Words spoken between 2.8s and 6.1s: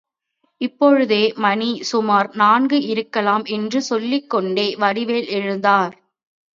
இருக்கலாம் என்று சொல்லிக்கொண்டே வடிவேல் எழுந்தார்.